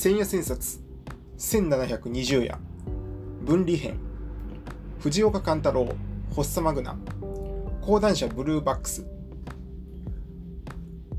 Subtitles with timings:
[0.00, 0.78] 千夜千冊
[1.38, 2.56] 1720夜
[3.42, 3.98] 分離編
[5.00, 5.88] 藤岡勘太郎
[6.30, 6.96] ホッサマグナ
[7.80, 9.04] 講談社ブルーバックス。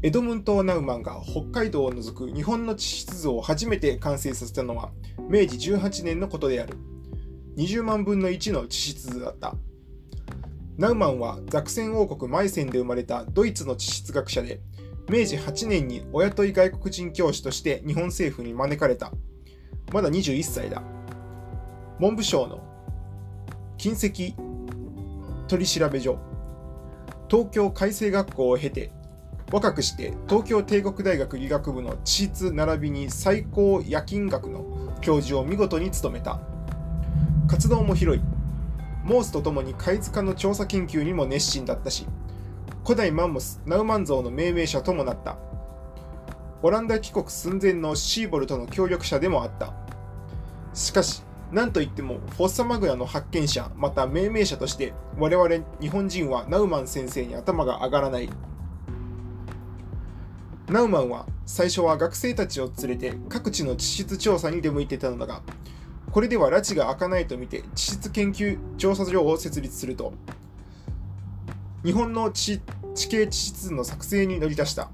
[0.02, 4.92] エドムント・ナウマンが北海道を除く日本の地質図を初めて完成させたのは
[5.30, 6.78] 明治18年のことである。
[7.58, 9.56] 20万分の1の地質図だった。
[10.78, 14.62] ナウマンはザクセン王国マイセンで生まれたドイツの地質学者で
[15.10, 19.12] 明治8年にお雇い外国人教師として日本政府に招かれた。
[19.92, 20.84] まだ21歳だ。
[22.00, 22.62] 文部省の
[23.78, 24.36] 近畿
[25.48, 26.20] 取調所、
[27.28, 28.92] 東京改正学校を経て、
[29.52, 34.64] 若くして東京帝国大学理学部の地質並びに最高夜勤学の
[35.02, 36.40] 教授を見事に務めた。
[37.48, 38.22] 活動も広い。
[39.04, 42.06] モースとともに貝塚の調査研究にも熱心だったし、
[42.90, 45.38] 古代マンモス、ナウマン像の命名者ともなった。
[46.64, 49.76] オランダ帰国寸前のシーボルとの協力者でもあった。
[50.74, 58.30] しかし、何といってもフォッサマグナの発見者、また命名者として、我々日本人はナウマン先生に頭が上がらない。
[60.68, 65.44] ナウマンは最初は学生たちを連れて各地の地質調査に出向いていたのだが、
[66.10, 70.12] これでは拉致が開かないと見て地質研究調査所を設立すると、
[71.82, 72.60] 日本の地
[72.96, 74.90] 地形地質図の作成に乗り出した。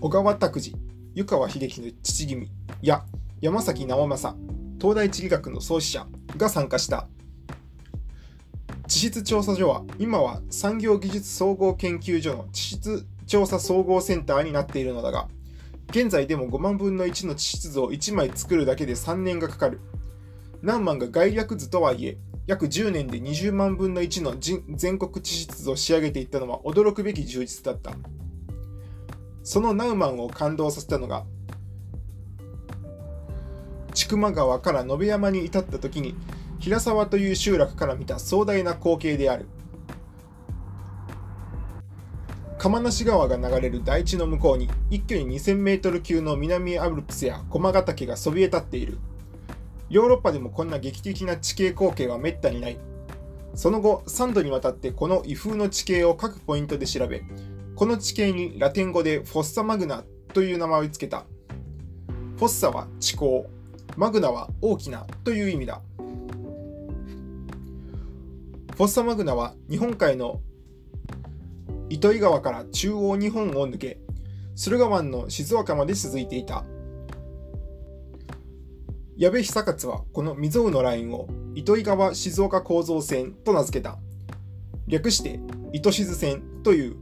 [0.00, 0.76] 小川拓司、
[1.14, 2.48] 湯川秀樹の父君
[2.82, 3.04] や
[3.40, 4.38] 山崎直政、
[4.80, 7.06] 東大地理学の創始者が参加した。
[8.86, 15.28] 地質調査所は今は産業技術総合研究所の地質調査総合センターになっているのだが、
[15.90, 19.80] 現在でも5万分の1の地質図を1枚作るだけで3年がかかる。
[20.62, 22.18] 何万が概略図とはいえ、
[22.50, 24.34] 約10年で20万分の1の
[24.76, 27.92] 全国地質図を仕上げていったのは驚くべき充実だった。
[29.44, 31.24] そのナウマンを感動させたのが、
[33.94, 36.16] 千曲川から延山に至った時に、
[36.58, 39.46] 平沢という集落から見た壮大な光景である。
[42.58, 48.98] 釜無川が流れる大地の向こうに一挙に2000メートル級の南アルプスや駒ヶ岳がそびえ立っている。
[49.90, 52.78] ヨーロッパでもこんな劇的な地形光景はめったにない。
[53.54, 57.24] その後、3度にわたってこの異風の地形を各ポイントで調べ、
[57.74, 61.24] この地形にラテン語でフォッサマグナという名前を付けた。
[62.36, 63.50] フォッサは地高、
[63.96, 65.82] マグナは大きなという意味だ。
[68.76, 70.40] フォッサマグナは日本海の
[71.88, 73.98] 糸魚川から中央日本を抜け、
[74.54, 76.64] 駿河湾の静岡まで続いていた。
[79.20, 83.98] 矢部久勝はこの未曾有のラインを糸魚川静岡構造線と名付けた。
[84.86, 85.40] 略して
[85.74, 86.96] 糸静線という。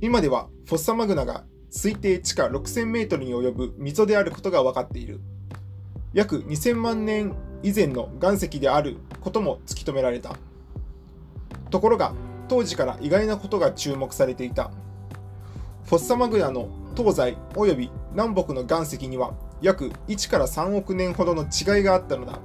[0.00, 5.20] 今ではフォッサマグナが推定地下6000メートルに及ぶ溝であることが分かっている。
[6.14, 7.32] 約2000万年
[7.62, 10.36] 以前の岩石であることも突き止められた。
[11.70, 12.12] ところが、
[12.48, 14.72] 当時から意外なことが注目されていた。
[15.84, 19.32] フォッサマグナの東西及び南北の岩石には
[19.62, 22.38] 約1から3億年ほどの違いがあったのだ。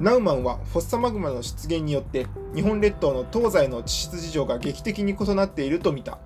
[0.00, 6.18] ナウマンはフォッサマグマの出現によって日本列島の東西の地質事情が劇的に異なっていると見た。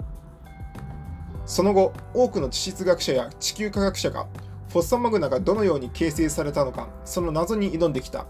[1.45, 4.27] その後、多くの地質学者や地球科学者が
[4.69, 8.27] フォッサマグナがどのように形成されたのか、その謎に挑んできた。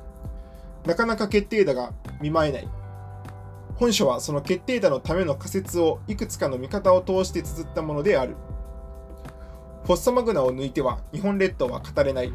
[0.84, 2.68] なかなか決定打が見舞えない。
[3.76, 8.36] 本書はその決定打のための仮説をいくつかの見方を通して綴ったものである。
[9.86, 12.32] フォッサマグナを抜いては日本列島は語れない。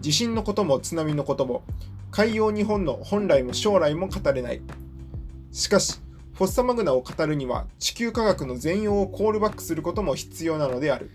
[0.00, 1.62] 地震のことも津波のことも、
[2.10, 4.60] 海洋日本の本来も将来も語れない。
[5.52, 6.00] しかし、
[6.34, 11.12] フォッサマグナを語るには地球科学の全容をコールバックすることも必要なのである。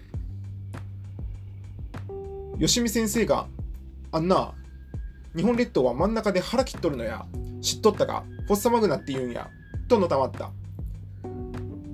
[2.57, 3.47] 吉見先生が、
[4.13, 4.53] あんな、
[5.35, 7.25] 日本列島は真ん中で腹切っとるのや、
[7.61, 9.49] 知っとったか、フォッサマグナって言うんや、
[9.89, 10.51] とのたまった。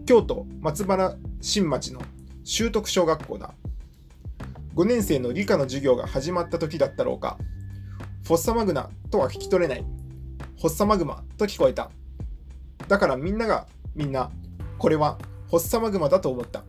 [0.06, 2.02] 京都松原新町の
[2.44, 3.54] 修徳小学校だ。
[4.76, 7.38] 5年生の理科の授業が始まった時だったろうか。
[8.24, 9.86] フォッサマグナとは聞き取れない。
[10.58, 11.92] ホッサマグマと聞こえた。
[12.88, 14.32] だからみんながみんな、
[14.78, 15.18] これは
[15.50, 16.64] ホッサマグマだと思った。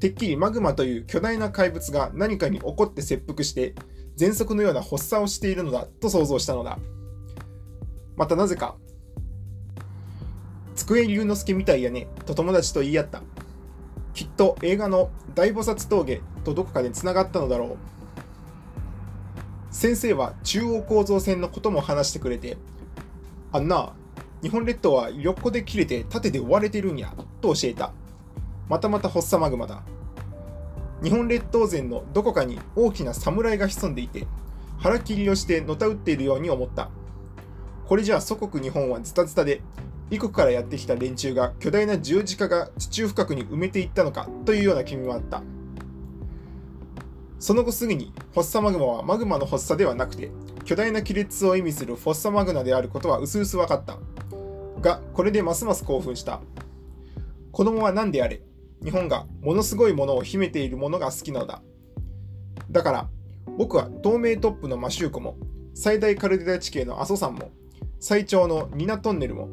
[0.00, 3.74] てっきりマグマという巨大な怪物が何かに起こって切腹して、
[4.16, 6.78] 喘息のような発作をしているのだと想像したのだ。
[8.16, 8.76] またなぜか、
[10.74, 13.22] 机龍之介みたいやねと友達と言い合った。
[14.38, 17.76] と映画の大菩薩峠とどこかでつながったのだろう。
[19.70, 22.56] 先生は中央構造線のことも話してくれて、
[23.52, 23.92] あんな、
[24.40, 27.92] 日本列島は横で切れて縦で追われてるんや、と教えた。
[28.68, 29.82] またまたホッサマグマだ。
[31.02, 34.26] 日本列島前のどこかに大きな侍が潜んでいて、
[34.78, 36.90] 腹切りをしてのたうっているように思った。
[37.86, 39.62] これじゃあ祖国日本はズタズタで、
[40.10, 45.42] 異国からやってきた連中が巨大な十字架が地中深くに埋めていったのかというような気味もあった。
[47.38, 50.30] その後すぐに、フォッサマグマはマグマの発作ではなくて、
[50.64, 53.98] 巨大な亀裂を意味するフォッサマグナであることは薄々分かった。
[54.80, 56.40] が、これでますます興奮した。
[57.52, 58.42] 子供は何であれ、
[58.82, 61.62] 日本がものすごいものを秘めているものが好きなのだ。
[62.70, 63.08] だから、
[63.56, 65.36] 僕は透明度トップの摩周湖も、
[65.74, 67.50] 最大カルデラ地形の阿蘇山も、
[68.00, 69.48] 最長の丹那トンネルも、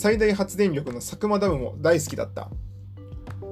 [0.00, 2.48] 最大発電力の佐久間ダムも大好きだった。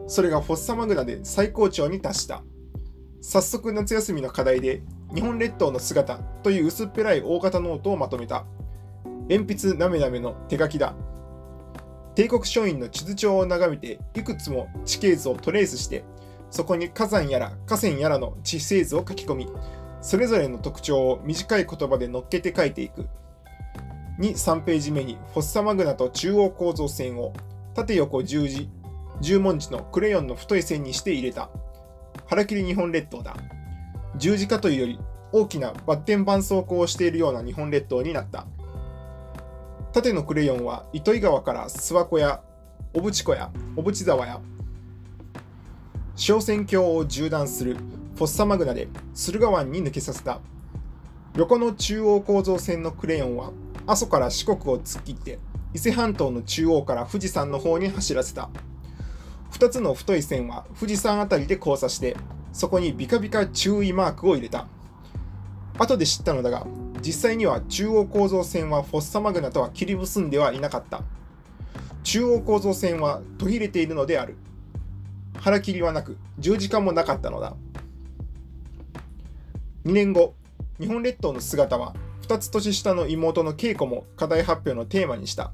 [0.07, 2.45] それがフォッサマグナで最高潮に達した。
[3.21, 4.81] 早速夏休みの課題で、
[5.13, 8.47] 日本列島の姿という薄っぺらい大型ノートをまとめた。
[9.29, 10.95] 鉛筆なめなめの手書きだ。
[12.15, 16.05] 帝国書院の地図帳を眺めていくつも地形図をトレースして
[16.51, 19.49] そこに火山やら河川やらの地勢図を書き込み
[20.01, 23.07] それぞれの特徴を短い言葉で乗っけて書いていく
[24.19, 27.35] 2、3ページ目にフォッサマグナと中央構造線を
[27.75, 28.71] 縦横十字
[29.21, 31.51] 十文字のクレヨンの太い線にして入れた。
[32.27, 33.37] 腹切り日本列島だ。
[34.17, 34.99] 十字架というより
[35.33, 38.47] 大きなバッテン絆創膏をしているような日本列島になった。
[39.93, 42.43] 縦のクレヨンは糸魚川から諏訪湖や
[42.93, 44.41] 小渕湖や小渕沢や
[46.15, 47.77] 小仙峡を縦断する
[48.15, 50.41] フォッサマグナで駿河湾に抜けさせた。
[51.37, 53.53] 横の中央構造線のクレヨンは
[53.87, 55.39] 阿蘇から四国を突っ切って
[55.75, 58.51] 伊勢半島の中央から富士山の方に走らせた
[59.53, 62.17] 2つの太い線は富士山あたりで交差して
[62.53, 64.67] そこにビカビカ注意マークを入れた
[65.79, 66.67] 後で知ったのだが
[67.07, 71.03] 実際には中央構造線はフォッサマグナとは切り結んではいなかった。
[72.03, 74.37] 中央構造線は途切れているのである。
[75.39, 77.55] 腹切りはなく、十字架もなかったのだ。
[79.85, 80.35] 2年後、
[80.81, 81.95] 日本列島の姿は
[82.27, 85.53] 2つ年下の妹の恵子も課題発表のテーマにした。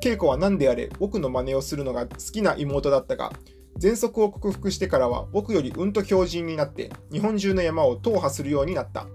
[0.00, 3.32] 恵子は何であれ僕の真似をするのが好きな妹だったが、
[3.80, 9.08] 喘息を克服してからは僕よりうんと強靭になって日本中の山を踏破するようになった。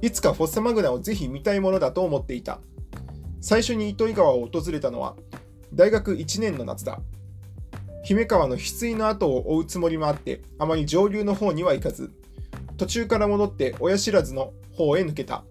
[0.00, 2.60] いつかフォッサマグナをぜひ見たいものだと思っていた。
[3.42, 5.14] 最初に糸魚川を訪れたのは
[5.74, 7.00] 大学1年の夏だ。
[8.02, 12.10] 姫川の翡翠の後を追うつもりもあって、あまり上流の方には行かず、
[12.76, 15.44] 途中から戻って親知らずの方へ抜けた。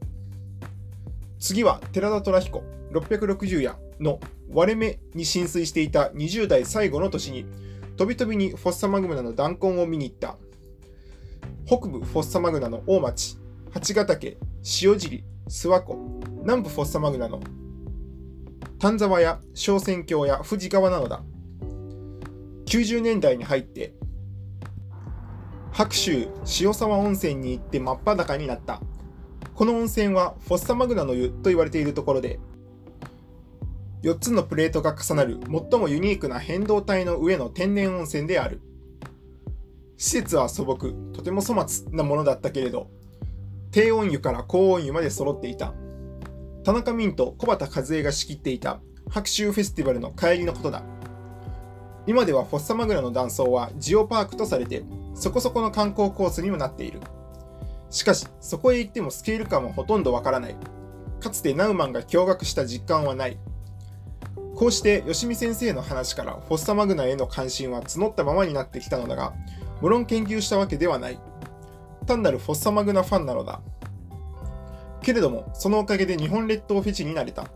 [1.40, 4.20] 次は寺田虎彦660夜の
[4.52, 7.46] 割れ目に浸水していた20代最後の年に、
[7.98, 10.38] 飛び飛びにフォッサマグナの弾痕を見に行った。
[11.66, 13.38] 北部フォッサマグナの大町、
[13.72, 14.38] 八ヶ岳、
[14.82, 17.42] 塩尻、諏訪湖、南部フォッサマグナの
[18.80, 21.24] 丹沢や小仙峡や富士川なのだ。
[22.66, 23.94] 90年代に入って、
[25.74, 26.28] 白州
[26.62, 28.80] 塩沢温泉に行って真っ裸になった。
[29.56, 32.40] この温泉はフォッサマグナの湯と言われているところで、
[34.04, 35.40] 4つのプレートが重なる
[35.72, 38.62] 最もユニークな変動体の上の天然温泉である。
[39.98, 42.92] 施設は素朴、とても粗末なものだったけれど、
[43.72, 45.74] 低温湯から高温湯まで揃っていた。
[46.64, 48.80] 田中泯と小畑和恵が仕切っていた
[49.10, 50.84] 白州フェスティバルの帰りのことだ。
[52.06, 54.84] 今ではフォッサマグラの断層はジオパークとされて、
[55.16, 57.00] そこそこの観光コースにもなっている。
[57.90, 60.56] しかし、そこへ行ってもスケール感はほとんどわからない。
[61.20, 63.38] かつてナウマンが驚愕した実感はない。
[64.56, 69.34] こうして吉見先生の話からフォッサマグナへの関心は募ったままになってきたのだが、
[69.82, 71.20] 無論研究したわけではない。
[72.06, 73.62] 単なるフォッサマグナファンなのだ。
[75.02, 77.44] けれども、そのおかげで日本列島フェチになれた。
[77.44, 77.50] フ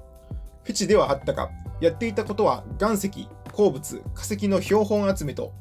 [0.67, 1.49] ェチではあったが、
[1.79, 5.53] やっていたことは岩石、鉱物、化石の標本集めと、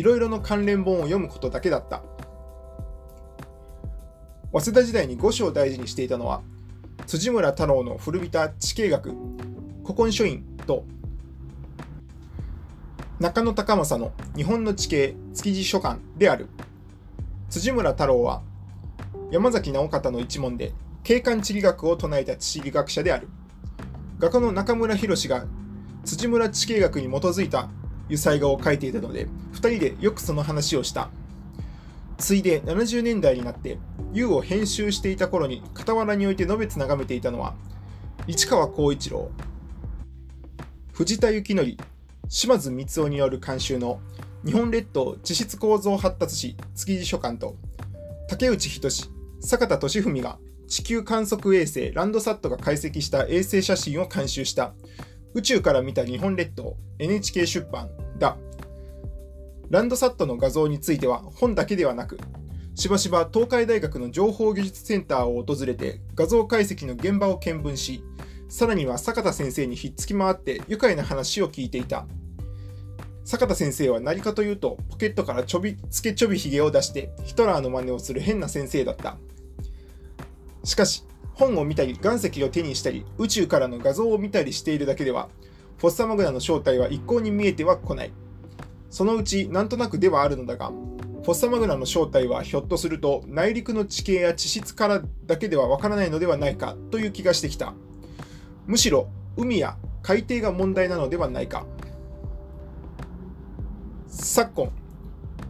[0.00, 2.02] いろいろの関連本を読むことだけだった。
[4.50, 6.40] 早稲田時代に五種を大事にしていたのは、
[7.06, 9.10] 辻村太郎の古びた地形学、
[9.84, 10.86] 古今書院と、
[13.18, 16.48] 中野隆正の日本の地形築地書簡である。
[17.50, 18.40] 辻村太郎は
[19.30, 23.28] 山崎直方の一門で景観地理学を唱えた地理学者である。
[24.18, 25.44] 画家の中村博が
[26.06, 27.68] 辻村地形学に基づいた
[28.10, 31.08] 油彩画を描いていたので、2人でよくその話をした。
[32.18, 33.78] ついで70年代になって、
[34.12, 37.54] U を編集していた頃に傍らに置いてのべつ眺めていたのは、
[38.26, 39.30] 市川光一郎、
[40.92, 41.76] 藤田幸則、
[42.28, 44.00] 島津光夫による監修の
[44.44, 47.56] 日本列島地質構造発達史築地書簡と
[48.28, 48.90] 竹内仁
[49.40, 50.38] 坂田俊文が
[50.68, 54.74] 地球観測衛星ランドサットが解析した衛星写真を監修した
[55.34, 58.36] 宇宙から見た日本列島 NHK 出版だ
[59.70, 62.18] ランドサットの画像については本だけではなく、
[62.74, 68.02] しばしば東海大学の情報技術センターを訪れて画像解析の現場を見聞し、
[68.48, 72.06] さらには坂田先生にひっつき回って愉快な話を聞いていた。
[73.24, 79.18] 坂田先生は何かというと、ポケットからちょびつけちょびひげを出してヒトラーの真似をする変な先生だった。
[80.64, 81.04] しかし、
[81.40, 85.30] 本を見たり岩石を手にしたり宇宙からの画像を見たりしているだけでは、
[85.78, 88.12] フォッサマグナの正体は一向に見えてはこない。
[88.90, 97.72] そのうちなんとなくではあるのだが、フォッサマグナの正体はひょっとすると内陸の地形や地質からだけではわからないのではないかという気がしてきた。
[98.66, 101.64] むしろ海や海底が問題なのではないか。
[104.08, 104.72] 昨今、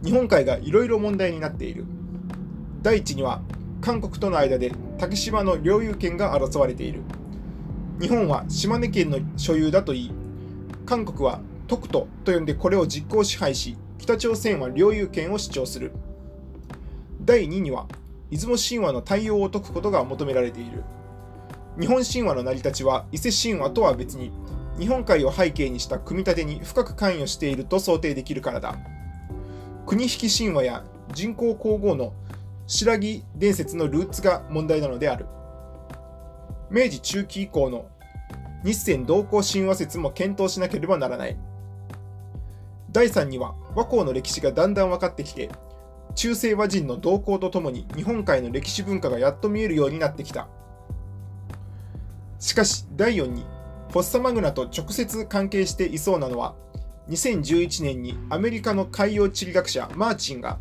[0.03, 1.85] 日本海がいろいろ問題になっている。
[2.81, 3.41] 第一には、
[3.81, 7.01] 韓国との間で竹島の領有権が争われている。
[7.99, 10.11] 日本は島根県の所有だといい、
[10.85, 15.93] 韓国は特都と呼んでこれを実行支配し、北朝鮮は領有権を主張する。
[17.25, 17.87] 第2には、
[18.29, 20.83] 出雲神話の対応を解くことが求められている。
[21.79, 24.31] 日本神話の成り立ちは伊勢神話とは別に、
[24.77, 28.77] 日本海を背景にした組み立てに深く関与していると想定できるからだ。
[29.87, 30.83] 国引き神話や
[31.13, 32.13] 人工皇后の
[32.71, 35.25] 白木伝説のルーツが問題なのである。
[36.69, 37.85] 明治中期以降の
[38.63, 41.37] 日銭同行神話説も検討しなければならない。
[42.89, 45.49] 第3には和光の歴史がだんだん分かってきて、
[46.15, 50.47] 中世和人の動向とともに日本海の歴史文化がやっと見えるようになってきた。
[52.39, 53.45] しかし第4に
[53.89, 56.55] フォッサマグナと直接関係していそうなのは
[57.09, 60.59] 2011年にアメリカの海洋地理学者マーチンが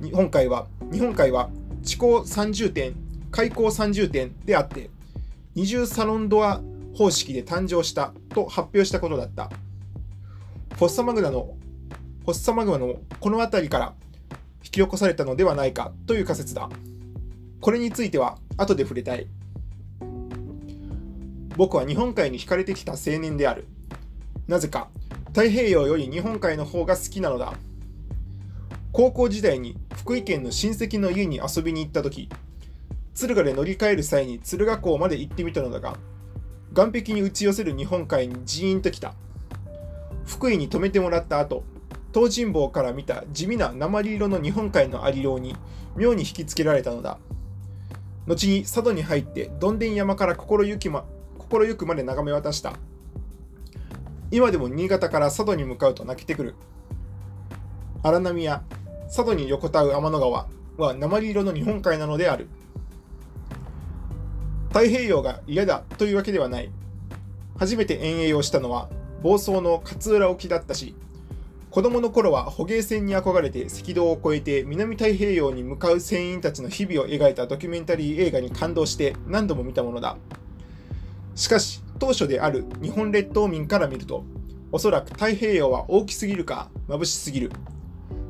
[0.00, 1.50] 日本海は日本海は
[1.82, 2.94] 地高30点
[3.30, 4.90] 開口30点であって
[5.54, 6.60] 二重サロンドア
[6.94, 9.50] 方式で誕生したと発表したことだった
[10.74, 11.54] フォッサマグナの
[12.22, 13.94] フォッサマグナのこの辺りから
[14.64, 16.68] 引き起こされたのではないかという仮説だ
[17.60, 19.26] これについては後で触れたい
[21.56, 23.66] 僕は日本海に惹かれてきた青年である。
[24.48, 24.88] なぜか、
[25.28, 27.54] 太平洋より日本海の方が好きなのだ。
[28.92, 32.28] 高校時代に福井県の親戚の家に遊びに行った時、
[33.14, 35.96] 敦賀で乗り換える際に敦賀港まで行ってみたのだが、
[36.74, 39.14] 岸壁に打ち寄せる日本海にジーンと来た。
[40.26, 41.64] 福井に泊めてもらった後、
[42.12, 45.56] 東尋坊から見た地味な鉛色の日本海のありように
[45.96, 47.16] 妙に引きつけられたのだ。
[48.26, 51.06] 後に佐渡に入ってどんでん山から心ゆきま
[51.38, 52.74] 心ゆくまで眺め渡した。
[54.30, 56.54] 今でも新潟から佐渡に向かうと泣けてくる。
[58.02, 58.62] 荒波や
[59.14, 62.48] 佐渡に横たう天の川は鉛色の日本海なのである。
[64.68, 66.70] 太平洋が嫌だというわけではない。
[67.58, 68.88] 初めて遠泳をしたのは
[69.22, 70.94] 房総の勝浦沖だったし、
[71.70, 80.16] 子供の頃は捕鯨船に憧れて赤道を越えて南太平洋に向かう船員たちの日々を描いたドキュメンタリー映画に感動して何度も見たものだ。
[81.34, 84.24] しかし、当初である日本列島民から見ると、
[84.70, 87.52] おそらく太平洋は大きすぎるか、眩しすぎる。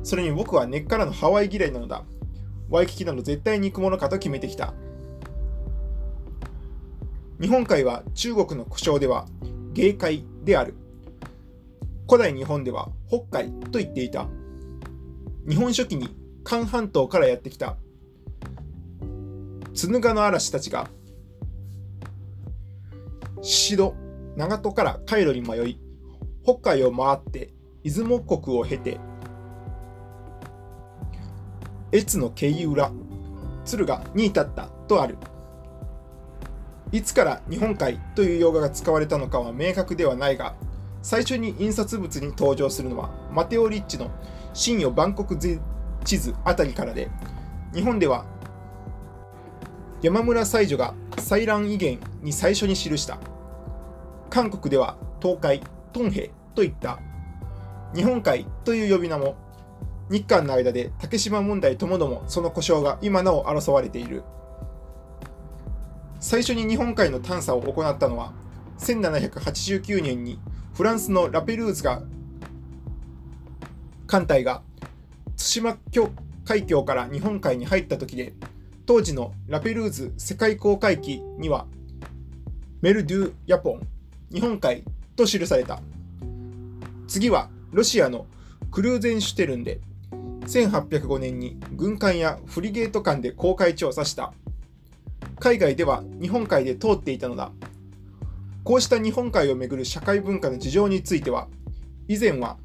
[0.03, 2.03] それに僕は根っからのハワイ嫌いなのだ。
[2.69, 4.73] ワイキキなど絶対に行くものかと決めてきた。
[7.41, 9.25] 日本海は中国の呼称では
[9.73, 10.75] 芸海である。
[12.07, 14.27] 古代日本では北海と言っていた。
[15.47, 16.09] 日本書紀に
[16.43, 17.77] 韓半島からやってきた。
[19.89, 20.89] ヌガの嵐たちが
[23.43, 23.95] 宍戸、
[24.37, 25.79] 長門から海路に迷い、
[26.43, 28.99] 北海を回って出雲国を経て、
[31.93, 32.91] 越の経由裏、
[33.63, 35.15] 敦賀に至ったとある。
[36.91, 40.55] いつから日本海という用語が使われたのかは明確ではないが、
[41.03, 44.09] 最初に印刷物に登場するのはマテオ・リッチの
[44.53, 47.11] 新予万国地図あたりからで、
[47.75, 48.25] 日本では
[50.01, 53.19] 山村西女が採卵威厳に最初に記した。
[54.31, 56.99] 韓国では東海、トンヘといった
[57.93, 59.35] 日本海という呼び名も
[60.13, 64.21] 日韓の間で竹島問題ともどもその故障が今なお争われている
[66.19, 68.31] 最初に日本海の探査を行ったのは
[68.77, 70.39] 1789年に
[70.75, 72.03] フランスのラペルーズが
[74.05, 74.61] 艦隊が
[75.35, 75.77] 対馬
[76.45, 78.33] 海峡から日本海に入った時で
[78.85, 81.65] 当時のラペルーズ世界航海記には
[82.81, 83.87] メル・ドゥ・ヤポン
[84.31, 84.83] 日本海
[85.15, 85.81] と記された。
[87.07, 88.27] 次はロシアの
[88.71, 89.79] クルーゼンシュテルンで
[90.45, 94.33] 1805年に軍艦やフリゲート艦で公開調査した。
[95.39, 97.51] 海外では日本海で通っていたのだ。
[98.63, 101.47] こうした日本海をめぐる社会文化の事情については、
[102.07, 102.57] 以前は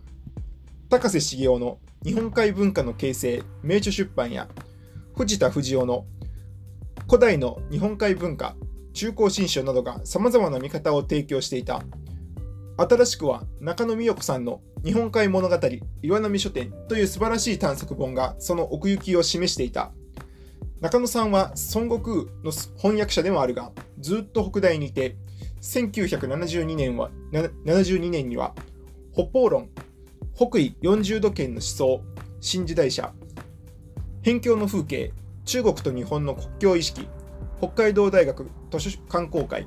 [0.89, 4.49] 高瀬茂雄の日本海文化の形成名著出版や
[5.17, 6.07] 藤田藤夫の
[7.09, 8.55] 古代の日本海文化
[8.93, 11.83] 中高新書などが様々な見方を提供していた
[12.81, 15.59] 新しくは中野美代子さんの日本海物語
[16.01, 19.91] 岩波書店という素晴らしい探索本がその奥行きを示していた。
[20.81, 25.17] 中野さんは孫悟空の翻訳者でもあるがずっと北大にいて
[25.61, 28.55] 1972年は72年には
[29.13, 29.71] 北方論
[30.37, 32.01] 北緯40度圏の思想
[32.41, 33.13] 新時代者
[34.23, 35.13] 辺境の風景
[35.45, 37.09] 中国と日本の国境意識
[37.59, 39.67] 北海道大学図書館公開。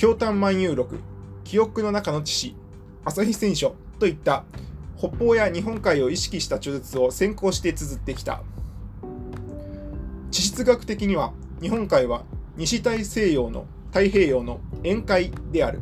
[0.00, 0.98] 氷炭万有録
[1.44, 2.56] 記憶の中の知識
[3.04, 4.44] 朝日選書といった
[4.96, 8.42] 北方や日本海を意識した著述を先行して綴ってきた。
[10.30, 12.24] 地質学的には日本海は
[12.56, 15.80] 西大西洋の太平洋の沿海である。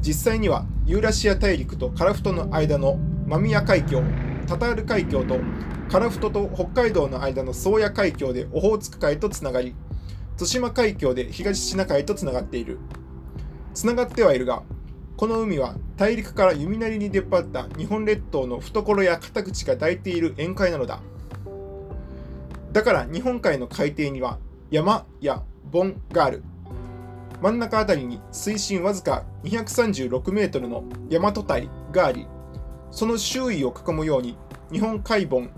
[0.00, 4.02] 実際にはユーラシア大陸とカラフトの間の間宮海峡
[4.46, 5.38] タタール海峡と
[5.90, 9.74] カラフトと北海道の間の宗谷海峡でオホーツク海とつながり
[10.36, 12.78] 対馬海峡で東シナ海とつながっている。
[13.74, 14.62] つながってはいるが
[15.16, 21.00] この海は大陸から弓なりに出っ張った日本列島の懐や肩口が抱いている沿海なのだ。
[22.72, 24.38] だから日本海の海底には
[24.70, 26.42] 山や盆がある。
[27.40, 32.28] 真ん中あたりに水深わずか236メートルの大和帯があり
[32.92, 34.36] その周囲を囲むように
[34.70, 35.50] 日本海盆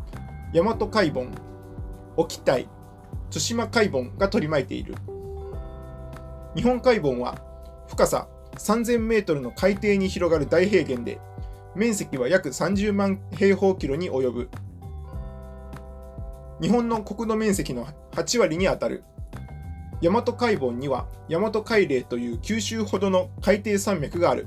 [0.55, 1.31] 大和海盆
[2.17, 2.69] 沖帯
[3.31, 4.95] 対馬海盆が取り巻いている。
[6.55, 7.39] 日本海盆は
[7.89, 11.21] 深さ3000メートルの海底に広がる大平原で
[11.75, 14.49] 面積は約30万平方キロに及ぶ。
[16.61, 19.03] 日本の国土面積の8割にあたる。
[20.01, 24.47] 大和海盆には大和海嶺という九州ほどの海底山脈がある。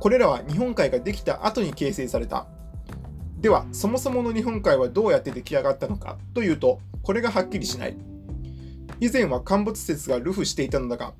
[0.00, 2.46] これらは日本海ができた後に形成された。
[3.38, 7.96] ではそもそもの日本海はどうやって出来上がったのかというとこれがはっきりしない。
[8.98, 11.14] 以前は陥没説が流布していたのだが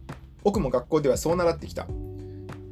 [0.45, 1.87] 奥も学校ではそう習ってきた。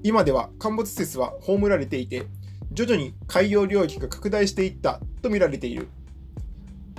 [0.02, 2.26] 今では陥没説は葬られていて
[2.72, 5.88] 徐々に海洋領域が拡大していったと見られている。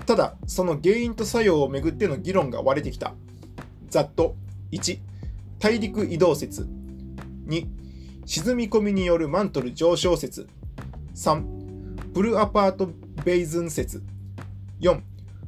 [0.06, 3.14] ただその原因と作用をめぐっての議論が割れてきた。
[3.90, 4.36] ざっと。
[4.72, 5.00] 1
[5.60, 6.68] 大陸移動説。
[7.48, 7.68] 2
[8.26, 10.48] 沈み込みによるマントル上昇説。
[11.16, 11.42] 3
[12.14, 12.90] ブルーアパート
[13.24, 14.04] ベイズン説。
[14.82, 15.02] 4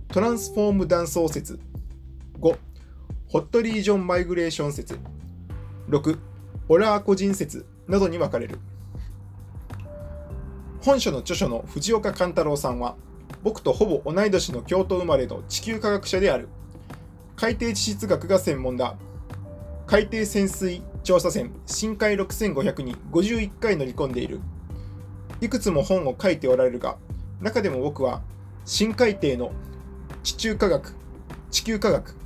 [0.07, 1.60] トランスフォーム断層説。
[3.32, 5.00] ホットリージョンマイグレーション説。
[5.88, 6.20] 6
[6.67, 7.65] オラーコ人説。
[7.88, 8.60] などに分かれる。
[10.82, 12.98] 本書の著書の藤岡勘太郎さんは
[13.41, 16.50] 僕とほぼ同い年の京都生まれの地球科学者である。
[17.38, 18.98] 海底地質学が専門だ。
[19.88, 24.41] 海底潜水調査船深海6500に51回乗り込んでいる。
[25.39, 26.98] いくつも本を書いておられるが、
[27.39, 28.22] 中でも僕は、
[28.65, 29.54] 深海底の
[30.22, 30.94] 地中科学、
[31.50, 32.20] 地球科学、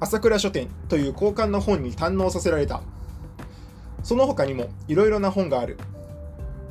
[0.00, 2.82] 朝倉書店という交換の本に堪能させられた。
[4.02, 5.78] その他にもいろいろな本がある。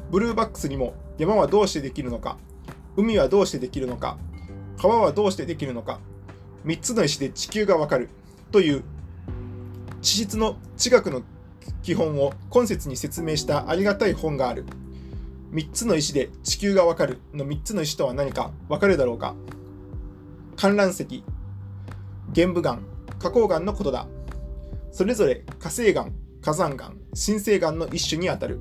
[0.10, 2.38] ブルーバックスにも山はどうしてできるのか、
[2.98, 4.18] 海はどうしてできるのか、
[4.80, 6.00] 川はどうしてできるのか、
[6.66, 8.10] 3つの石で地球がわかる
[8.52, 8.84] という
[10.02, 11.22] 地質の地学の
[11.84, 14.66] 基本を今節に説明したありがたい本がある。
[15.52, 19.36] 3つの石で地球がわかるの3つの石とは何かわかるだろうか
[20.56, 21.24] 観覧石、
[22.34, 22.80] 玄武岩、
[23.20, 24.08] 花崗岩のことだ。
[24.92, 26.08] それぞれ火星岩、
[26.42, 28.60] 火山岩、新星岩の一種にあたる。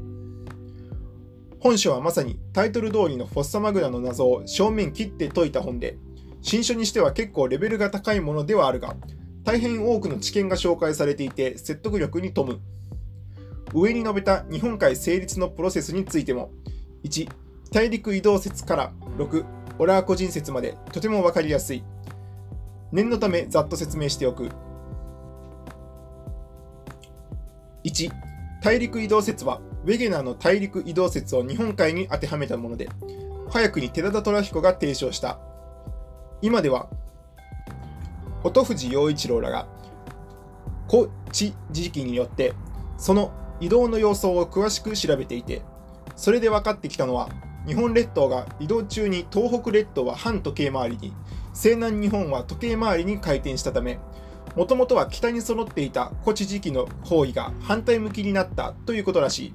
[1.61, 5.97] 本書はまさにタイトル通りのフォッサマグナの謎を正面切って解いた本で、
[6.43, 8.97] 新書にしては結構レベルが高いものではあるが、
[9.45, 12.61] 大変多くの知見が紹介されていて説得力に富む。
[13.75, 16.51] 上に述べた日本海成立のプロセスについても、
[17.05, 17.29] 1
[17.73, 19.45] 大陸移動説から6
[19.79, 21.85] オラー個人説までとても分かりやすい
[22.93, 24.49] 念のためざっと説明しておく。
[27.85, 28.11] 1
[28.63, 32.89] 大陸移動説はウェゲナーの大陸移動説を日本海に当てはめたもので
[33.51, 35.39] 早くに寺田虎彦が提唱した。
[36.41, 36.89] 今では
[38.45, 39.67] 音藤陽一郎らが
[40.89, 42.55] 古地時期によって
[42.97, 45.63] その移動の様相を詳しく調べていて
[46.17, 47.29] それで分かってきたのは
[47.67, 51.13] 日本列島が移動中に東北列島は反時計回りに
[51.59, 53.99] 西南日本は時計回りに回転したため
[54.55, 59.55] もともとは北に揃っていた古地時期の方位が反対向きになったということらしい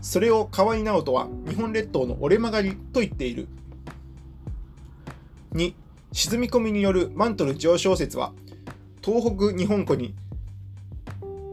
[0.00, 3.46] それを河合直人は日本列島の折れ曲がりと言っている
[5.52, 5.74] 2
[6.10, 8.32] 沈み込みによるマントル上昇説は
[9.00, 10.16] 東北日本湖に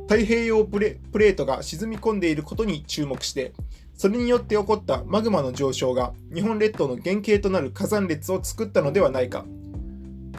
[0.09, 3.53] 太平洋プレートが沈み込んでいることに注目して
[3.93, 9.45] それによって起こったマグマの上昇が日本列島の原型となる火山列を作ったのではないか。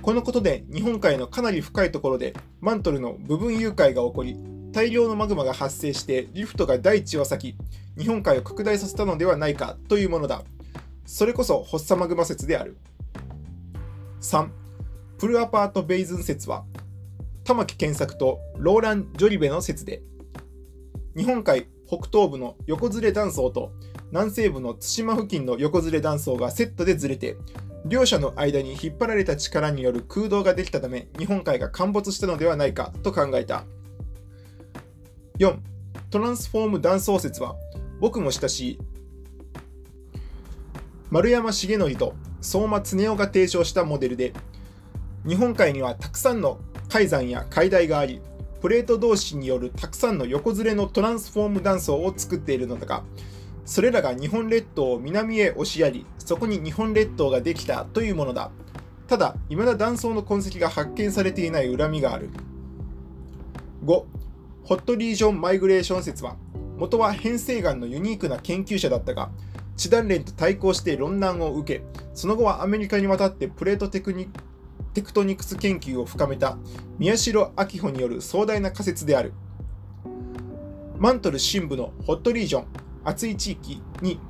[0.06, 4.36] このことで日本海のかなり深いところでマントルの部分融解が起こり、
[4.70, 7.56] 大量のマグマが発生してリフトが大地を裂き、
[7.98, 10.44] 日本海を拡大させたのではないかというものだ。
[11.06, 12.76] それこそホッサマグマ説である。
[14.20, 14.48] 3.
[15.18, 16.64] プルアパート・ベイズン説は、
[17.42, 20.02] 玉木健作とローラン・ジョリベの説で、
[21.16, 23.72] 日本海北東部の横ずれ断層と
[24.12, 27.36] 南西部の対馬付近の横ずれ断層がセットでずれて、
[27.84, 33.64] 両者の間に引っ張られた力による空洞ができたため、日本海が陥没したのではないかと考えた。
[35.38, 35.56] 4.
[36.10, 37.56] トランスフォーム断層説は、
[38.00, 38.78] 僕も親しい
[41.10, 44.32] 丸山重則と相馬恒夫が提唱したモデルで、
[45.26, 48.20] 日本海にはたくさんの海山や海台があり、
[48.60, 53.04] プレート同士によるたくさんの横ずれのトランスフォーム断層を作っているのだが、
[53.66, 58.50] それらが日本列島を南へ押しやり、そこに日本列島ができたというものだ。
[59.08, 62.30] ただ、未だ断層の痕跡が発見されていない恨みがある。
[63.84, 64.04] 5.
[64.64, 66.36] ホットリージョンマイグレーション説は、
[66.76, 69.30] 元は変成岩のユニークな研究者だったが、
[69.76, 74.28] 地団連と対抗して論難を受け、その後はアメリカに渡ってプレートテクニ
[74.94, 76.56] テクトニクス研究を深めた
[76.98, 79.34] 宮代明穂による壮大な仮説である。
[80.98, 82.66] マントル深部のホットリージョン、
[83.06, 84.20] 暑い地域に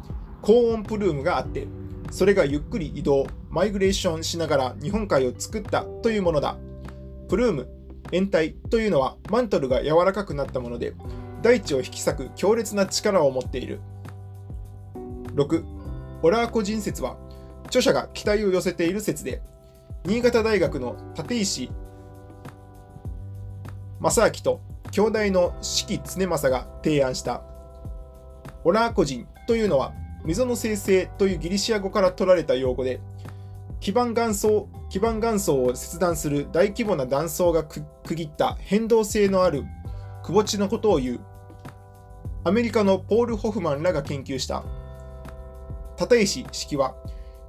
[0.42, 1.66] 高温プルームがあって、
[2.10, 6.56] それがゆっくり移動、マイグレーションしながら日本海を作ったというものだ。
[7.28, 7.68] プルーム、
[8.12, 10.92] 円体というのはマントルが柔らかくなったもので、
[11.42, 13.80] 大地を引き裂く強烈な力を持っている。
[15.34, 15.64] 6.
[16.22, 17.16] オラーコ人説は、
[17.66, 19.42] 著者が期待を寄せている説で、
[20.04, 21.70] 新潟大学の立石
[24.00, 24.60] 正明と
[24.92, 27.42] 兄弟の四季常正が提案した
[28.66, 29.92] オラーコ人というのは
[30.24, 32.98] 溝の生成というギリシア語から取られた用語で
[33.78, 39.62] 基盤岩層基盤岩層を切断する大規模な断層が区切った変動性のある
[40.24, 41.20] くぼ地のことを言う。
[42.42, 44.64] アメリカのポール・ホフマンらが研究した。
[46.00, 46.96] 立石式は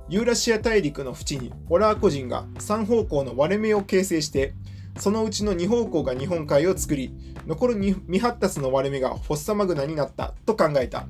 [0.10, 4.54] ユーラシア大陸の縁にオラーコ人が3方向の割れ目を形成して
[4.98, 7.14] そのうちの2方向が日本海を作り
[7.46, 11.06] 残る未発達の割れ目がフォッサマグナになったと考えた。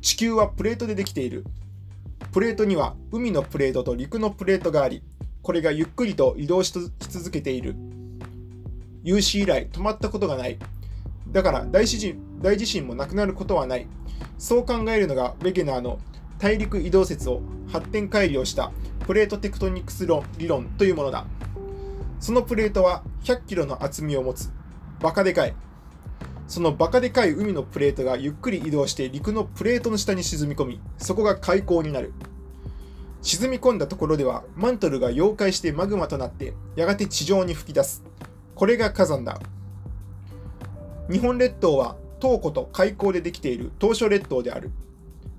[0.00, 1.44] 地球はプレートでできている。
[2.32, 5.02] プレートには海のプレートと陸のプレートがあり
[5.42, 7.74] これがゆっくりと移動し続けている。
[9.02, 10.58] 有史以来止まったことがない。
[11.28, 13.86] だから大地震大地震もなくなることはない。
[14.38, 15.98] そう考えるのがベゲナーの
[16.38, 18.72] 大陸移動説を発展改良した
[19.06, 21.26] プレートテクトニクス論理論というものだ。
[22.20, 24.50] そのプレートは100キロの厚みを持つ。
[25.00, 25.54] バカでかい。
[26.46, 32.12] そのバカでかい海のプレートがゆっくり移動して陸のプレートの下に沈み込み、そこが海溝になる。
[33.22, 38.02] 沈み込んだところではマントルが溶解してマグマとなってやがて地上に噴き出す。
[38.54, 39.40] これが火山だ。
[41.10, 44.70] 日本列島は東湖と海溝でできている東諸列島である。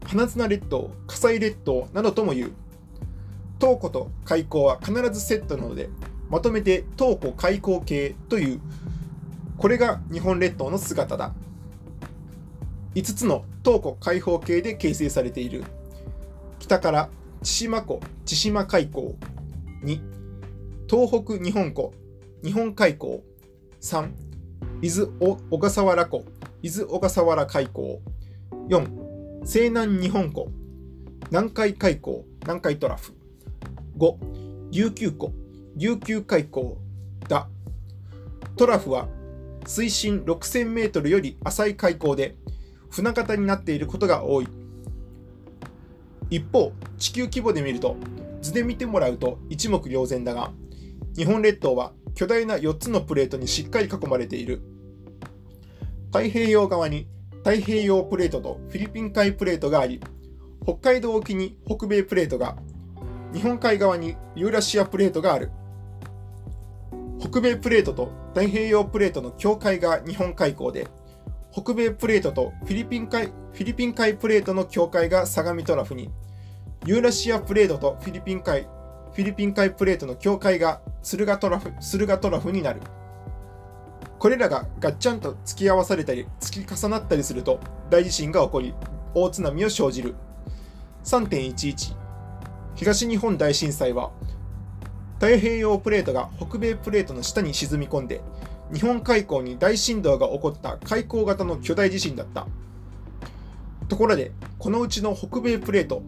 [0.05, 2.51] 花綱列島、火災列島などとも言う。
[3.63, 5.87] 東湖と海溝は必ずセットなので、
[6.29, 8.59] まとめて東湖海溝系という、
[9.57, 11.33] これが日本列島の姿だ。
[12.93, 15.63] 5つの東湖海溝系で形成されている。
[16.59, 17.09] 北から
[17.41, 19.15] 千島湖、千島海溝。
[19.85, 20.01] 2、
[20.89, 21.93] 東北日本湖、
[22.43, 23.21] 日本海溝。
[23.79, 24.09] 3、
[24.81, 26.25] 伊豆小笠原湖、
[26.61, 28.01] 伊豆小笠原海溝。
[28.67, 30.49] 4、西南日本湖、
[31.31, 33.13] 南海海溝、南海トラフ。
[33.97, 35.33] 5、琉球湖、
[35.75, 36.77] 琉球海溝
[37.29, 37.47] だ。
[38.57, 39.07] トラフは
[39.67, 42.35] 水深6000メートルより浅い海溝で
[42.89, 44.47] 船型になっていることが多い。
[46.29, 47.95] 一方、地球規模で見ると、
[48.41, 50.51] 図で見てもらうと一目瞭然だが、
[51.15, 54.61] 日本列島は巨大な4つのプレートにしっかり囲まれている。
[56.07, 57.07] 太平洋側に
[57.43, 59.99] 太平洋プレートとフィリピン海プレートがあり、
[60.63, 62.57] 北海道沖に北米プレートが、
[63.33, 65.51] 日本海側にユーラシアプレートがある。
[67.19, 70.87] 北米プレートと太平洋プレートの境界が日本海溝で、
[71.51, 76.11] 北米プレートとフィリピン海フィリピン海プレートの境界が相模トラフに、
[76.85, 82.81] ユーラシアプレートとフィリピン海フィリピン海プレートの境界が駿河トラフ駿河トラフになる。
[84.19, 88.73] これらがガッチャンと突き合わされたり突き重なったりすると大地震が起こり
[89.13, 90.15] 大津波を生じる
[91.03, 92.02] 3.11
[92.75, 94.11] 東日本大震災は
[95.15, 98.21] 太平洋プレートが北米プレートの下に沈み込んで
[98.73, 102.47] 日本海溝に大振動が起こった海溝型の巨大地震だった
[103.87, 106.01] ところで、このうちの北米プレート、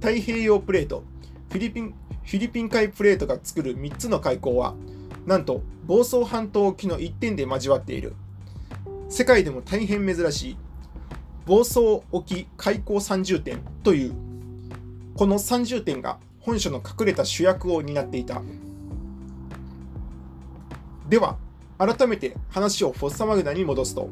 [0.00, 1.02] 太平洋プレート、
[1.50, 4.74] フィリピンフィリピン海プレートが作る3つの海溝は、
[5.26, 8.14] なんと房総半島沖の一点で交わっている。
[9.08, 10.56] 世界でも大変珍しい
[11.44, 14.14] 房総沖開口30点という
[15.14, 18.42] この30点が本書の隠れた主役を担っていた。
[21.08, 21.36] では
[21.78, 24.08] 改めて話をフォッサマグナに戻すと。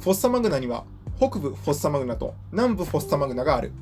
[0.00, 0.84] フォッサマグナには
[1.18, 3.72] 北部フォッサマグナと南部フォッサマグナがある。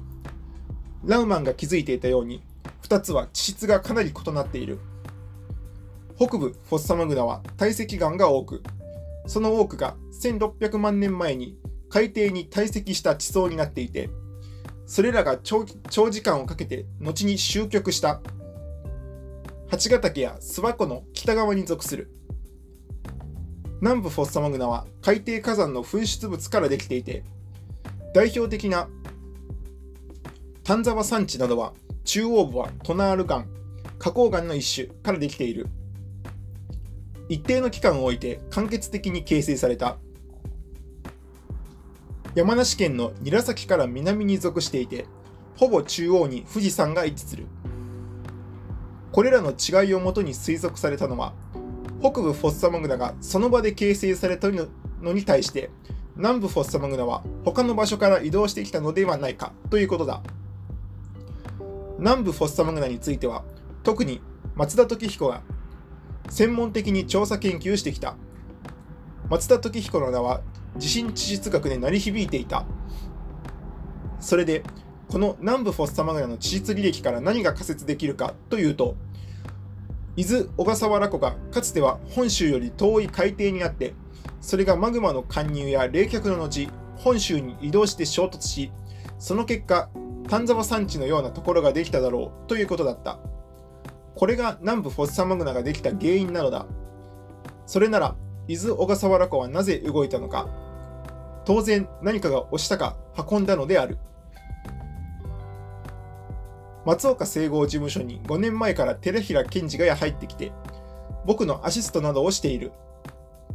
[1.04, 2.42] ラウマンが気づいていたように
[2.82, 4.78] 2つは地質がかなり異なっている。
[6.16, 8.62] 北部フォッサマグナは堆積岩が多く
[9.26, 11.56] その多くが1600万年前に
[11.88, 14.10] 海底に堆積した地層になっていて、
[14.87, 18.20] それらが長時間をかけて後に終局した
[19.68, 22.11] 八ヶ岳や諏訪湖の北側に属する。
[23.81, 27.25] 南部フォッサマグナは海底火山の噴出物からできていて、
[28.14, 28.88] 代表的な
[30.62, 33.44] 丹沢山地などは中央部はトナール岩、
[33.99, 35.66] 花崗岩の一種からできている。
[37.29, 39.99] 一定の期間を置いて間欠的に形成された
[42.37, 45.07] 山梨県の韮崎から南に属していて、
[45.57, 47.46] ほぼ中央に富士山が位置する。
[49.11, 51.33] これらの違いをもとに推測されたのは、
[52.03, 55.70] 北部フォッサマグナがその場で形成されたのに対して、
[56.14, 60.22] 南部フォッサマグナは他の場所から移動してきたのではないかということだ。
[61.99, 63.44] 南部フォッサマグナについては、
[63.83, 64.20] 特に
[64.57, 65.40] 松田時彦が
[66.29, 68.14] 専門的に調査研究してきた。
[69.31, 70.42] 松田時彦の名は
[70.78, 72.64] 地震地質学で鳴り響いていた。
[74.20, 74.62] それで、
[75.08, 78.96] この南部フォッサマグナの地質履歴から何が仮説できるかというと、
[80.16, 83.94] 伊豆小笠原湖がかつては本州より遠い海底にあって、
[84.40, 88.72] それがマグマの貫入や冷却の後、本州に移動して衝突し、
[89.18, 89.90] その結果、
[90.28, 93.18] 丹沢山地のようなところができただろうということだった。
[94.14, 96.66] これが南部フォッサマグナができた原因なのだ。
[97.66, 98.16] それなら、
[98.48, 100.48] 伊豆小笠原湖はなぜ動いたのか、
[101.46, 102.96] 当然何かが押したか
[103.30, 103.98] 運んだのである。
[106.85, 110.52] 松岡整合事務所に5年前から寺平健二が入ってきて、
[111.24, 112.72] 僕のアシストなどをしている。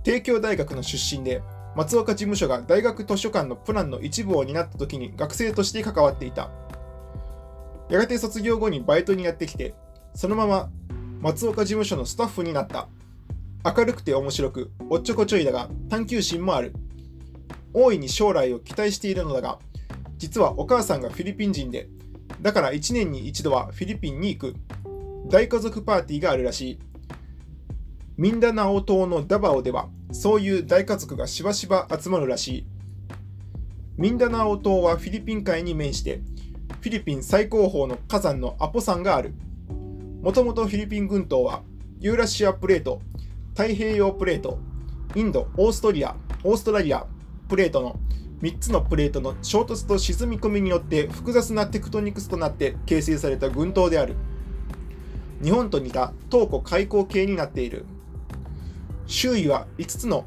[0.03, 1.43] 帝京大学の出身で、
[1.75, 6.49] 松岡事務所が大学図書館のプランの一部を担った時に学生として関わっていた。
[7.89, 9.75] やがて卒業後にバイトにやってきて、
[10.13, 10.69] そのまま
[11.19, 12.87] 松岡事務所のスタッフになった。
[13.63, 16.73] 明るくて面白く、おっちょこちょいだが探求心もある。
[17.73, 19.59] 大いに将来を期待しているのだが、
[20.17, 21.89] 実はお母さんがフィリピン人で、
[22.41, 24.55] だから1年に一度はフィリピンに行く。
[25.27, 26.79] 大家族パーティーがあるらしい。
[28.17, 32.65] ミンダナオ島のダバオでは、そういう大家族がしばしば集まるらしい。
[33.97, 36.21] ミンダナオ島はフィリピン海に面して、
[36.81, 39.33] フィリピン最高峰の火山のアポ山がある。
[40.21, 41.63] もともとフィリピン群島は、
[41.99, 43.01] ユーラシアプレート、
[43.51, 44.59] 太平洋プレート、
[45.15, 47.05] インド、オーストリア、オーストラリア、
[47.51, 47.99] プレートの
[48.43, 54.15] 3つのプレートの衝突と沈み込みによって複雑なテクトニクスとなって形成された群島である。
[55.43, 57.83] 日本と似た東古開口系になっている。
[59.05, 60.23] 周囲は5つの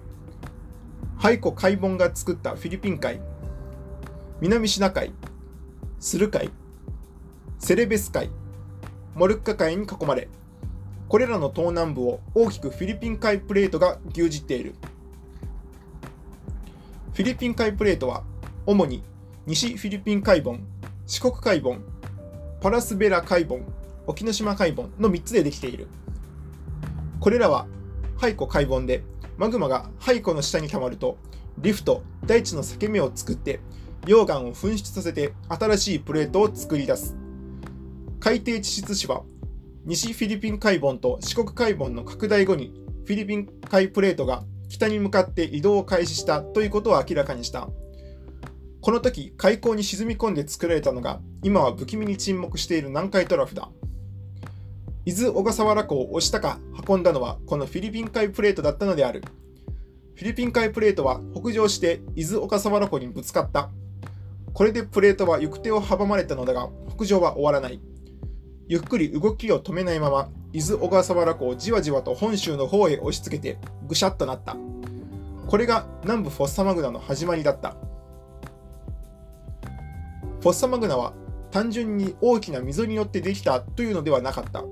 [1.17, 3.23] 廃古海門が作ったフィリピン海、
[4.43, 5.11] 南シナ海、
[6.01, 6.51] スル海、
[7.59, 8.29] セレベス海、
[9.15, 10.29] モルッカ海に囲まれ、
[11.09, 14.75] これらの東南部を大きくフィリピン海プレートが牛耳っている。
[17.15, 18.25] フィリピン海プレートは
[18.67, 19.05] 主に
[19.47, 20.67] 西フィリピン海盆、
[21.07, 21.81] 四国海盆、
[22.61, 23.65] パラスベラ海盆、
[24.09, 25.87] 沖ノ島海盆の3つでできている。
[27.21, 27.69] これらは
[28.17, 29.05] 廃湖海盆で
[29.39, 31.17] マグマが廃湖の下に溜まると
[31.59, 33.61] リフト、大地の裂け目を作って
[34.07, 37.15] 溶岩を噴出させて新しいプレートを作り出す。
[38.19, 39.23] 海底地質史は
[39.85, 42.75] 西フィリピン海盆と四国海盆の拡大後に
[43.05, 47.69] フィリピン海プレートが北に向かって移動を開始したということを明らかにした。
[48.81, 53.71] この時、海溝に沈み込んで作られたのが、今は不気味に沈黙している南海トラフだ。
[55.07, 59.23] 伊豆小笠原湖を押したか運んだのはこのフィリピン海プレートだったのである。
[60.15, 63.71] フィリピン海プレートは北上して伊豆小笠原湖にぶつかった。
[64.53, 67.81] これでプレートは行く手を阻まれたのだが、北上は終わらない。
[68.69, 74.57] ゆっくり動きを止めないまま、伊豆小笠原湖をじわじわと本州の方へ押し付けてぐしゃっとなった。
[75.49, 77.75] これが南部フォッサマグナの始まりだった。
[80.41, 81.13] フォッサマグナは
[81.51, 84.63] 単純に大きな溝によってできたというのではなかった。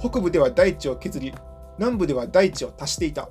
[0.00, 1.34] 北部では大地を削り、
[1.76, 3.28] 南部では大地を足していた。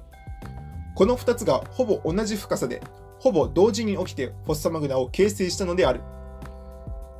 [0.93, 2.83] この2つがほぼ同じ深さで、
[3.17, 6.01] ほぼ同時に起きてフォッサマグナを形成したのである。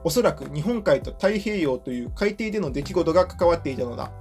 [0.03, 4.11] おそらく日本海と太平洋という海底での出来事が関わっていたのだ。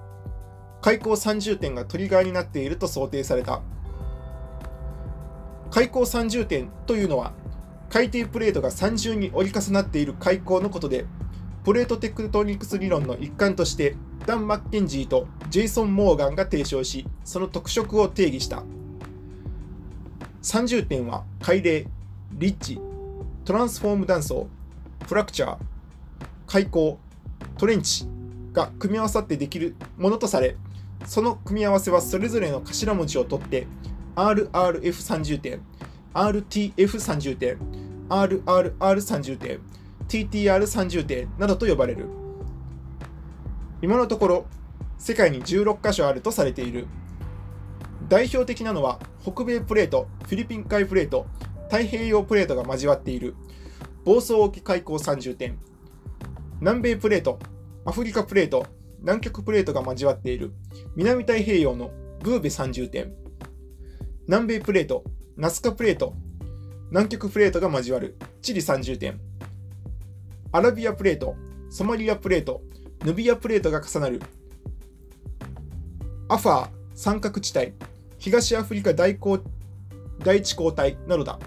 [0.83, 3.63] 開口30点がトリガーになっていると想定された。
[5.71, 7.33] 開口30点というのは、
[7.89, 11.07] 海底プレートが三重に折り重なっている開口のことで、
[11.65, 13.95] プレートテクトニクス理論の一環として、
[14.27, 18.65] ダン・マッケンジーとジェイソン・モーガンが提唱し、その特色を定義した。
[20.43, 21.87] 30点は海嶺、
[22.33, 22.81] リッチ、
[23.45, 24.49] トランスフォーム断層、
[25.07, 25.59] フラクチャー、
[26.49, 26.99] 開口、
[27.57, 28.09] トレンチ
[28.53, 30.57] が組み合わさってできるものとされ、
[31.07, 33.67] その組み合わせはそれぞれの頭文字を取って
[34.17, 35.61] RRF30 点、
[36.15, 37.59] RTF30 点、
[38.09, 39.61] RRR30 点、
[40.09, 42.07] TTR30 点などと呼ばれる。
[43.81, 44.47] 今のところ、
[44.99, 46.87] 世界に16カ所あるとされている。
[48.09, 51.27] 代表的なのは北米プレート、フィリピン海プレート、
[51.71, 53.35] 太平洋プレートが交わっている
[54.05, 55.59] 房総沖海溝30点、
[56.61, 57.39] 南米プレート、
[57.87, 58.67] アフリカプレート、
[59.03, 60.53] 南極プレートが交わっている。
[60.95, 63.13] 南太平洋のブーベ30点、
[64.29, 65.05] 南米プレート、
[65.37, 66.15] ナスカプレート、
[66.91, 68.17] 南極プレートが交わる。
[68.41, 69.21] チリ30点、
[70.53, 71.35] アラビアプレート、
[71.69, 72.63] ソマリアプレート、
[73.05, 74.23] ヌビアプレートが重なる。
[76.29, 77.73] アファー三角地帯、
[78.19, 81.41] 東アフリカ大大地交帯などだ。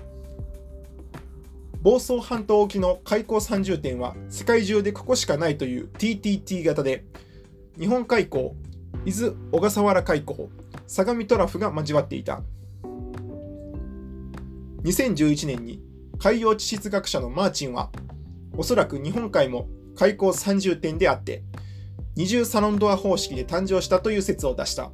[1.82, 7.06] 房総半島沖の開口30点は世界中でここしかないという TTT 型で、
[7.77, 8.55] 日本海溝、
[9.05, 10.49] 伊豆小笠原海溝、
[10.88, 12.41] 相模トラフが交わっていた。
[14.83, 15.81] 2011年に
[16.17, 17.91] 海洋地質学者のマーチンは、
[18.55, 21.43] おそらく日本海も開口30点であって、
[22.15, 24.91] 二重サロンドア方式で誕生したという説を出した。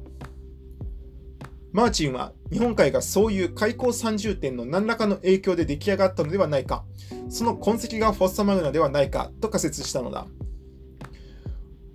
[1.70, 6.84] マーチンは日本海がそういう開口30点の何らかの影響で出来上がったのではないか、
[7.28, 10.26] その痕跡がフォッサマグナではないかと仮説したのだ。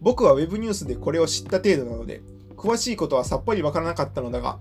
[0.01, 2.21] 僕は Web ニュースでこれを知った程度なので、
[2.55, 4.59] 詳しいことはさっぱりわからなかったのだが、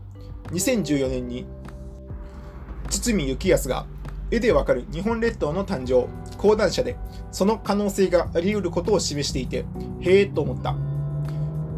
[0.52, 1.46] 2014年に
[2.88, 3.86] 堤幸康が
[4.30, 6.96] 絵でわかる日本列島の誕生、講談社で
[7.32, 9.64] その可能性があり得ることを示していて、
[10.00, 10.74] へえと思った。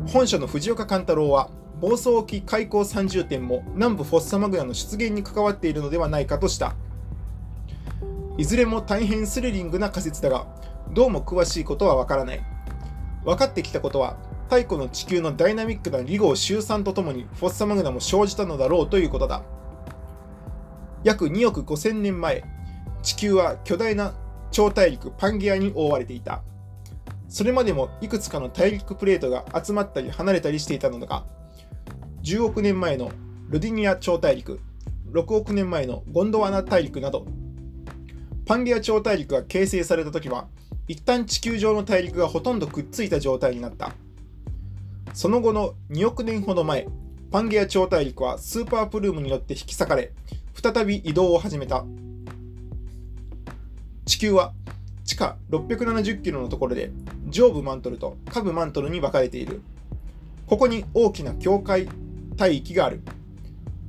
[0.07, 6.75] 本書の藤岡勘太郎は房総沖開口30点も南部フォッサマグナの出現に関わっているのではないかとした。
[8.39, 10.47] いずれも大変スリリングな仮説だが、
[10.93, 12.58] どうも詳しいことはわからない。
[13.25, 14.17] 分かってきたことは、
[14.49, 19.43] 太古の地球のダイナミックな離合集散とともにフォッサマグナも生じたのだろうということだ。
[21.05, 22.45] 約2億5000年前、
[23.03, 24.15] 地球は巨大な
[24.51, 26.43] 超大陸パンゲアに覆われていた。
[27.29, 31.25] それまでもいくつかの大陸プレートが集まったり離れたりしていたのだが、
[32.23, 33.11] 10億年前の
[33.49, 34.61] ルディニア超大陸、
[35.13, 37.27] 6億年前のゴンドワナ大陸など、
[38.47, 40.49] パンゲア超大陸が形成された時は、
[40.89, 43.93] 一旦地球上の大陸がほとんどくっついた状態になった。
[45.13, 46.89] その後の2億年ほど前、
[47.31, 50.13] パンゲア超大陸はスーパープルームによって引き裂かれ、
[50.55, 51.85] 再び移動を始めた。
[54.07, 54.55] 地球は
[55.05, 56.91] 地下670キロのところで
[57.29, 59.61] 上部マントルと下部マントルに分かれている。
[60.47, 61.87] ここに大きな境界
[62.41, 63.03] 帯域がある。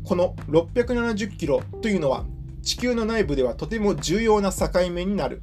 [0.03, 2.25] この670キロというのは
[2.62, 5.41] 地球の内部ではとても重要な境目になる。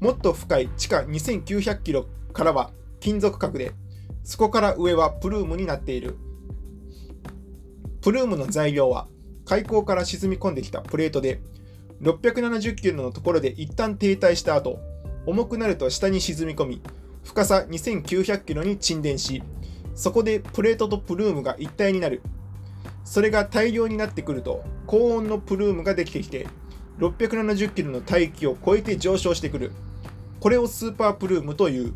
[0.00, 3.72] もっと深い地下2900キロからは金属核で、
[4.24, 6.16] そこから上はプルームになっている。
[8.02, 9.08] プルームの材料は
[9.44, 11.40] 海溝から沈み込んできたプレートで、
[12.02, 14.78] 670キロのところで一旦停滞した後、
[15.24, 16.82] 重くなると下に沈み込み、
[17.24, 19.42] 深さ2900キロに沈殿し、
[19.94, 22.20] そこでプレートとプルームが一体になる。
[23.04, 26.46] それが大量になってくると、高温のプルームができてきて、
[26.98, 29.72] 670キロの大気を超えて上昇してくる。
[30.46, 31.92] これをスーパープルームという。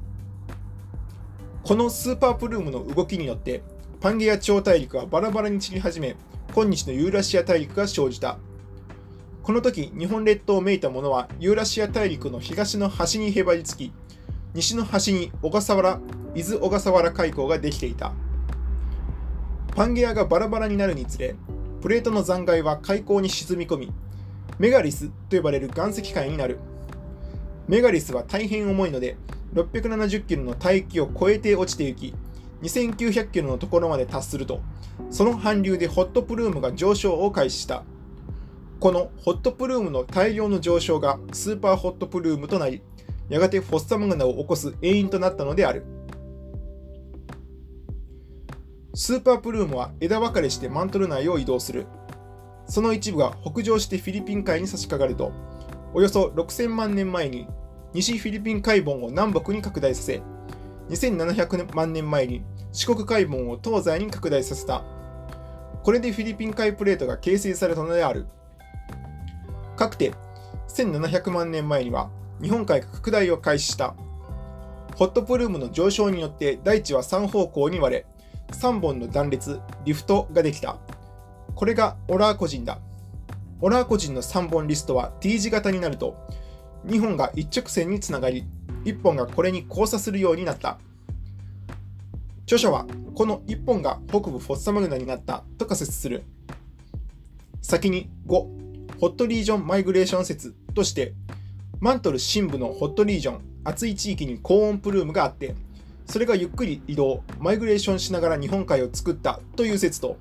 [1.62, 3.62] このスーパープルームの動きによって、
[4.00, 6.16] パンゲア超大陸はバラバラに散り始め、
[6.52, 8.38] 今日のユーラシア大陸が生じた。
[9.44, 13.92] この時、日本列島をめいたものはユーラシア大陸の東の端にへばりつき、
[14.52, 16.00] 西の端に小笠原、
[16.35, 18.12] 伊豆小笠原海溝ができていた。
[19.77, 21.37] パンゲアがバラバラになるにつれ、
[21.81, 23.92] プレートの残骸は海溝に沈み込み、
[24.58, 26.58] メガリスと呼ばれる岩石塊になる。
[27.71, 29.16] メガリスは大変重いので、
[29.54, 32.12] 670キロの大気を超えて落ちていき、
[32.62, 34.60] 2900キロのところまで達すると、
[35.08, 37.85] その韓流でホットプルームが上昇を開始した。
[38.81, 42.83] このホットプルームの大量の上昇がスーパーホットプルームとなり、
[43.29, 45.85] やがてフォッサマグナを起こす原因となったのである。
[48.94, 51.87] スーパープルームは枝分かれしてマントル内を移動する。
[52.66, 55.31] その一部が北上してフィリピン海に差し掛かると、
[55.92, 57.48] およそ6000万年前に
[57.92, 60.22] 西フィリピン海盆を南北に拡大させ、
[60.88, 64.84] 2700万年前に四国海盆を東西に拡大させた。
[65.82, 68.26] これでフィリピン海プレートが形成されたのである。
[69.76, 70.12] かくて、
[70.68, 72.10] 1700万年前には
[72.40, 73.94] 日本海が拡大を開始した。
[74.94, 78.06] ホットプルームの上昇によって大地は3方向に割れ、
[78.52, 80.76] 3本の断裂、リフトができた。
[81.54, 82.78] これがオラーコ人だ。
[83.63, 86.17] オラーコ人の3本リストは T 字型になると、
[86.87, 88.46] 2本が一直線につながり、
[88.85, 90.79] 1本がこれに交差するようになった。
[92.44, 96.25] 著者は、この1本が北部フォッサマグナになったと仮説する。
[97.61, 101.13] 先に5、ホットリージョンマイグレーション説として、
[101.81, 105.54] マントル深部のホットリージョン、暑い地域に高温プルームがあって、
[106.06, 110.17] それがゆっくり移動、マイグレーションしながら日本海を作ったという説と、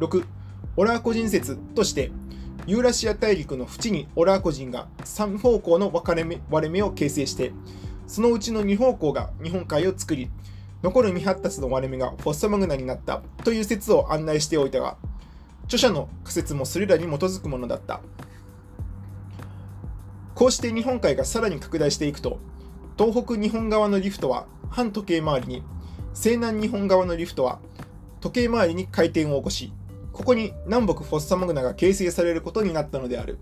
[0.00, 0.24] 6、
[0.76, 2.10] オラーコ人説として、
[2.66, 7.52] ユーラシア大陸の縁にオラーコ人が3方向の分かれ目割れ目を形成して、
[8.06, 10.30] そのうちの2方向が日本海を作り、
[10.82, 14.96] 残る未発達の割れ目がフォッサマグナになったという説を案内しておいたが、
[15.64, 18.00] 著者の仮説もそれらに基づくものだった。
[20.34, 22.38] こうして日本海がさらに拡大していくと、
[22.98, 25.62] 東北日本側のリフトは反時計回りに、
[26.14, 27.60] 西南日本側のリフトは
[28.20, 29.72] 時計回りに回転を起こし、
[30.12, 33.38] ここに南北フォッサマグナが形成されることになったのである。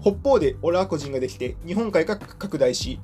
[0.00, 2.98] 北方でオラーコ人ができて日本海が拡大し、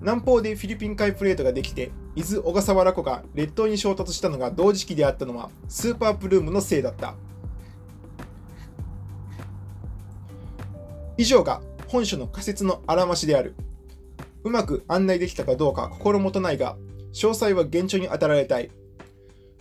[0.00, 7.14] 南方でフィリピン海プレートができて、伊豆小笠原湖が列島に衝突したのが同時期であったのはスーパープルームのせいだった。
[11.18, 13.54] 以上が本書の仮説のあらましである。
[14.42, 16.76] うまく案内できたかどうか心もとないが、
[17.12, 18.70] 詳細は厳重に当たられたい。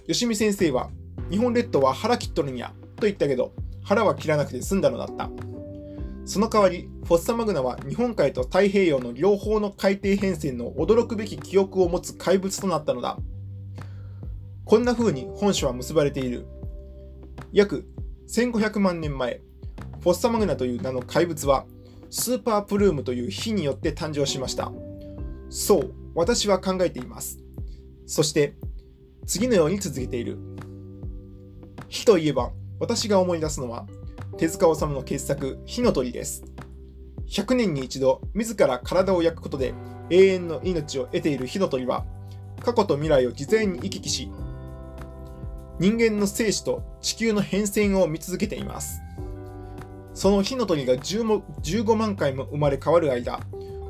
[0.07, 0.89] 吉見先生は、
[1.30, 3.53] 日本列島は腹切っとるんや、と言ったけど、
[3.84, 5.30] 腹は切らなくて済んだのだった。
[6.25, 13.17] その代わり、フォッサマグナは日本海と太平洋の両方の海底変遷の驚くべき記憶を持つ怪物となったのだ。
[14.65, 16.45] こんな風に本書は結ばれている。
[17.51, 17.88] 約
[18.27, 19.41] 1500万年前、
[20.01, 21.65] フォッサマグナという名の怪物は、
[22.11, 24.71] スーパープルームという火によって誕生しました。
[25.49, 27.39] そう、私は考えています。
[28.05, 28.53] そして、
[29.25, 30.38] 次のように続けている。
[31.90, 33.88] 火といえば、私が思い出すのは、
[34.38, 36.44] 手塚治虫の傑作、火の鳥です。
[37.28, 39.74] 100年に一度、自ら体を焼くことで
[40.12, 42.06] 永遠の命を得ている火の鳥は、
[42.62, 44.32] 過去と未来を事前に行き来し、
[45.80, 49.02] 人間の生死と地球の変遷を見続けています。
[50.14, 53.40] その火の鳥が15万回も生まれ変わる間、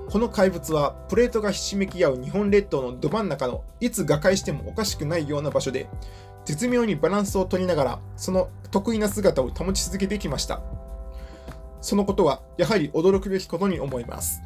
[0.09, 5.87] この怪物はプレートがひしめき合う日本列島のど真ん中のいつ瓦解してもおかしくないような場所で、
[6.49, 10.63] 絶妙にバランスを取りながら、その得意な姿を保ち続けてきました。
[11.79, 14.41] そのことはやはり驚くべきことに思います。